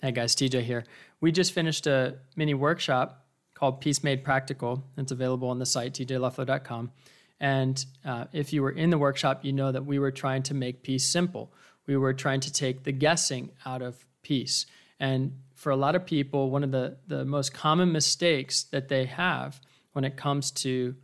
Hey 0.00 0.12
guys, 0.12 0.36
TJ 0.36 0.62
here. 0.62 0.84
We 1.20 1.32
just 1.32 1.52
finished 1.52 1.88
a 1.88 2.18
mini 2.36 2.54
workshop 2.54 3.26
called 3.54 3.80
Peace 3.80 4.04
Made 4.04 4.22
Practical. 4.22 4.84
It's 4.96 5.10
available 5.10 5.48
on 5.48 5.58
the 5.58 5.66
site, 5.66 5.94
tjleffler.com. 5.94 6.92
And 7.40 7.84
uh, 8.04 8.26
if 8.32 8.52
you 8.52 8.62
were 8.62 8.70
in 8.70 8.90
the 8.90 8.98
workshop, 8.98 9.44
you 9.44 9.52
know 9.52 9.72
that 9.72 9.84
we 9.84 9.98
were 9.98 10.12
trying 10.12 10.44
to 10.44 10.54
make 10.54 10.84
peace 10.84 11.04
simple. 11.04 11.52
We 11.88 11.96
were 11.96 12.14
trying 12.14 12.38
to 12.40 12.52
take 12.52 12.84
the 12.84 12.92
guessing 12.92 13.50
out 13.66 13.82
of 13.82 14.06
peace. 14.22 14.66
And 15.00 15.32
for 15.56 15.70
a 15.70 15.76
lot 15.76 15.96
of 15.96 16.06
people, 16.06 16.48
one 16.48 16.62
of 16.62 16.70
the, 16.70 16.98
the 17.08 17.24
most 17.24 17.52
common 17.52 17.90
mistakes 17.90 18.62
that 18.70 18.86
they 18.86 19.06
have 19.06 19.60
when 19.94 20.04
it 20.04 20.16
comes 20.16 20.52
to 20.52 20.94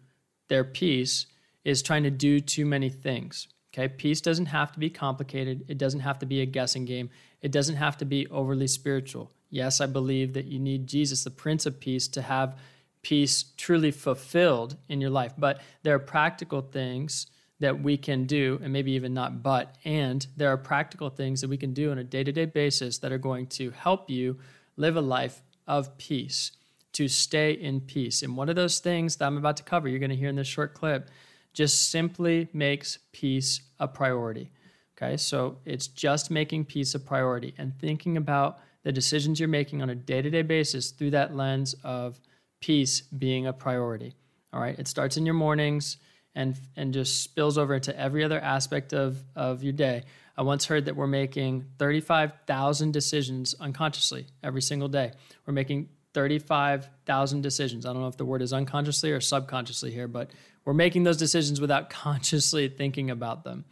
their 0.46 0.62
peace 0.62 1.26
is 1.64 1.82
trying 1.82 2.04
to 2.04 2.10
do 2.12 2.38
too 2.38 2.64
many 2.64 2.90
things. 2.90 3.48
Okay, 3.74 3.88
peace 3.88 4.20
doesn't 4.20 4.46
have 4.46 4.70
to 4.70 4.78
be 4.78 4.88
complicated. 4.88 5.64
It 5.66 5.78
doesn't 5.78 6.00
have 6.00 6.20
to 6.20 6.26
be 6.26 6.40
a 6.40 6.46
guessing 6.46 6.84
game. 6.84 7.10
It 7.42 7.50
doesn't 7.50 7.74
have 7.74 7.96
to 7.98 8.04
be 8.04 8.28
overly 8.28 8.68
spiritual. 8.68 9.32
Yes, 9.50 9.80
I 9.80 9.86
believe 9.86 10.34
that 10.34 10.44
you 10.44 10.60
need 10.60 10.86
Jesus, 10.86 11.24
the 11.24 11.30
Prince 11.30 11.66
of 11.66 11.80
Peace, 11.80 12.06
to 12.08 12.22
have 12.22 12.56
peace 13.02 13.44
truly 13.56 13.90
fulfilled 13.90 14.76
in 14.88 15.00
your 15.00 15.10
life. 15.10 15.32
But 15.36 15.60
there 15.82 15.96
are 15.96 15.98
practical 15.98 16.60
things 16.60 17.26
that 17.58 17.82
we 17.82 17.96
can 17.96 18.26
do, 18.26 18.60
and 18.62 18.72
maybe 18.72 18.92
even 18.92 19.12
not 19.12 19.42
but, 19.42 19.76
and 19.84 20.24
there 20.36 20.50
are 20.50 20.56
practical 20.56 21.10
things 21.10 21.40
that 21.40 21.50
we 21.50 21.56
can 21.56 21.72
do 21.72 21.90
on 21.90 21.98
a 21.98 22.04
day 22.04 22.22
to 22.22 22.30
day 22.30 22.44
basis 22.44 22.98
that 22.98 23.10
are 23.10 23.18
going 23.18 23.46
to 23.46 23.70
help 23.72 24.08
you 24.08 24.38
live 24.76 24.96
a 24.96 25.00
life 25.00 25.42
of 25.66 25.98
peace, 25.98 26.52
to 26.92 27.08
stay 27.08 27.50
in 27.52 27.80
peace. 27.80 28.22
And 28.22 28.36
one 28.36 28.48
of 28.48 28.54
those 28.54 28.78
things 28.78 29.16
that 29.16 29.26
I'm 29.26 29.36
about 29.36 29.56
to 29.56 29.64
cover, 29.64 29.88
you're 29.88 29.98
going 29.98 30.10
to 30.10 30.16
hear 30.16 30.28
in 30.28 30.36
this 30.36 30.46
short 30.46 30.74
clip, 30.74 31.10
just 31.54 31.90
simply 31.90 32.48
makes 32.52 32.98
peace 33.12 33.62
a 33.80 33.88
priority. 33.88 34.50
Okay, 34.96 35.16
so 35.16 35.58
it's 35.64 35.86
just 35.86 36.30
making 36.30 36.66
peace 36.66 36.94
a 36.94 37.00
priority 37.00 37.54
and 37.58 37.76
thinking 37.80 38.16
about 38.16 38.58
the 38.82 38.92
decisions 38.92 39.40
you're 39.40 39.48
making 39.48 39.82
on 39.82 39.90
a 39.90 39.94
day 39.94 40.22
to 40.22 40.30
day 40.30 40.42
basis 40.42 40.90
through 40.90 41.10
that 41.10 41.34
lens 41.34 41.74
of 41.82 42.20
peace 42.60 43.00
being 43.00 43.46
a 43.46 43.52
priority. 43.52 44.14
All 44.52 44.60
right, 44.60 44.78
it 44.78 44.86
starts 44.86 45.16
in 45.16 45.24
your 45.26 45.34
mornings 45.34 45.96
and, 46.34 46.56
and 46.76 46.92
just 46.92 47.22
spills 47.22 47.58
over 47.58 47.74
into 47.74 47.98
every 47.98 48.24
other 48.24 48.40
aspect 48.40 48.92
of, 48.92 49.18
of 49.34 49.62
your 49.62 49.72
day. 49.72 50.02
I 50.36 50.42
once 50.42 50.64
heard 50.64 50.86
that 50.86 50.96
we're 50.96 51.06
making 51.06 51.64
35,000 51.78 52.92
decisions 52.92 53.54
unconsciously 53.60 54.26
every 54.42 54.62
single 54.62 54.88
day. 54.88 55.12
We're 55.46 55.54
making 55.54 55.88
35,000 56.12 57.40
decisions. 57.40 57.86
I 57.86 57.92
don't 57.92 58.02
know 58.02 58.08
if 58.08 58.16
the 58.16 58.24
word 58.24 58.42
is 58.42 58.52
unconsciously 58.52 59.12
or 59.12 59.20
subconsciously 59.20 59.90
here, 59.90 60.08
but 60.08 60.30
we're 60.64 60.74
making 60.74 61.02
those 61.04 61.16
decisions 61.16 61.60
without 61.60 61.90
consciously 61.90 62.68
thinking 62.68 63.10
about 63.10 63.44
them. 63.44 63.64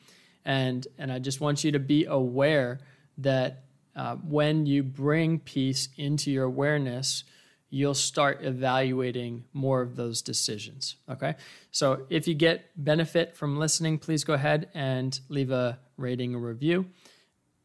And, 0.44 0.86
and 0.98 1.12
I 1.12 1.18
just 1.18 1.40
want 1.40 1.64
you 1.64 1.72
to 1.72 1.78
be 1.78 2.04
aware 2.04 2.80
that 3.18 3.64
uh, 3.94 4.16
when 4.16 4.66
you 4.66 4.82
bring 4.82 5.38
peace 5.38 5.88
into 5.96 6.30
your 6.30 6.44
awareness, 6.44 7.24
you'll 7.70 7.94
start 7.94 8.40
evaluating 8.42 9.44
more 9.52 9.80
of 9.80 9.96
those 9.96 10.20
decisions. 10.20 10.96
Okay. 11.08 11.34
So 11.70 12.02
if 12.10 12.28
you 12.28 12.34
get 12.34 12.70
benefit 12.76 13.36
from 13.36 13.58
listening, 13.58 13.98
please 13.98 14.24
go 14.24 14.34
ahead 14.34 14.68
and 14.74 15.18
leave 15.28 15.50
a 15.50 15.78
rating 15.96 16.34
or 16.34 16.40
review. 16.40 16.86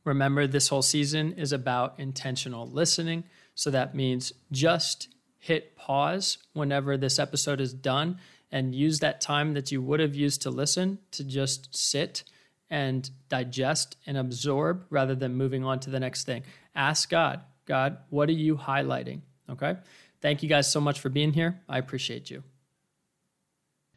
Remember, 0.06 0.48
this 0.48 0.70
whole 0.70 0.82
season 0.82 1.34
is 1.34 1.52
about 1.52 2.00
intentional 2.00 2.68
listening. 2.68 3.26
So 3.56 3.70
that 3.72 3.96
means 3.96 4.32
just 4.52 5.10
hit 5.40 5.76
pause 5.76 6.38
whenever 6.54 6.96
this 6.96 7.20
episode 7.20 7.60
is 7.60 7.74
done 7.74 8.20
and 8.52 8.74
use 8.74 9.00
that 9.00 9.22
time 9.22 9.54
that 9.54 9.72
you 9.72 9.82
would 9.82 10.00
have 10.00 10.16
used 10.16 10.42
to 10.44 10.50
listen 10.50 11.00
to 11.12 11.24
just 11.24 11.76
sit 11.76 12.24
and 12.70 13.10
digest 13.30 13.96
and 14.06 14.18
absorb 14.18 14.86
rather 14.90 15.16
than 15.16 15.36
moving 15.36 15.64
on 15.64 15.80
to 15.82 15.90
the 15.90 16.00
next 16.00 16.26
thing. 16.26 16.44
Ask 16.76 17.10
God, 17.10 17.42
God, 17.66 17.98
what 18.10 18.30
are 18.30 18.34
you 18.34 18.56
highlighting? 18.56 19.22
Okay. 19.50 19.78
Thank 20.22 20.44
you 20.44 20.50
guys 20.50 20.72
so 20.72 20.82
much 20.82 21.00
for 21.00 21.10
being 21.10 21.34
here. 21.34 21.62
I 21.70 21.78
appreciate 21.78 22.30
you. 22.30 22.44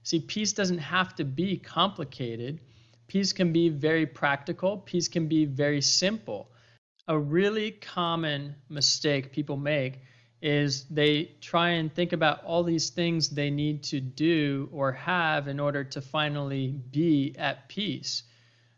See, 0.02 0.20
peace 0.20 0.52
doesn't 0.52 0.78
have 0.78 1.14
to 1.16 1.24
be 1.24 1.56
complicated. 1.56 2.60
Peace 3.06 3.32
can 3.32 3.52
be 3.52 3.68
very 3.68 4.06
practical, 4.06 4.78
peace 4.78 5.08
can 5.08 5.26
be 5.26 5.44
very 5.44 5.80
simple. 5.80 6.50
A 7.08 7.18
really 7.18 7.72
common 7.72 8.54
mistake 8.68 9.32
people 9.32 9.56
make 9.56 10.00
is 10.42 10.84
they 10.84 11.32
try 11.40 11.70
and 11.70 11.94
think 11.94 12.12
about 12.12 12.44
all 12.44 12.62
these 12.62 12.90
things 12.90 13.28
they 13.28 13.50
need 13.50 13.82
to 13.82 14.00
do 14.00 14.68
or 14.72 14.92
have 14.92 15.48
in 15.48 15.60
order 15.60 15.84
to 15.84 16.00
finally 16.00 16.68
be 16.68 17.34
at 17.38 17.68
peace. 17.68 18.22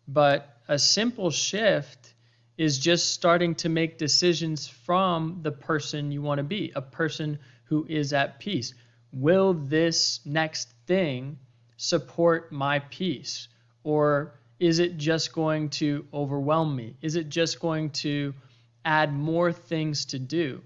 But 0.09 0.59
a 0.69 0.78
simple 0.78 1.31
shift 1.31 2.15
is 2.59 2.78
just 2.78 3.12
starting 3.12 3.55
to 3.56 3.69
make 3.69 3.97
decisions 3.99 4.67
from 4.67 5.41
the 5.43 5.53
person 5.53 6.12
you 6.12 6.23
want 6.23 6.39
to 6.39 6.45
be, 6.45 6.73
a 6.75 6.83
person 6.83 7.39
who 7.65 7.87
is 7.89 8.12
at 8.12 8.41
peace. 8.41 8.75
Will 9.12 9.55
this 9.55 10.21
next 10.25 10.69
thing 10.87 11.39
support 11.77 12.53
my 12.53 12.81
peace? 12.81 13.49
Or 13.84 14.34
is 14.59 14.79
it 14.79 14.97
just 14.97 15.33
going 15.33 15.71
to 15.71 16.06
overwhelm 16.12 16.75
me? 16.75 16.97
Is 17.03 17.17
it 17.17 17.29
just 17.29 17.61
going 17.61 17.91
to 17.91 18.34
add 18.84 19.12
more 19.12 19.53
things 19.53 20.06
to 20.06 20.19
do? 20.19 20.62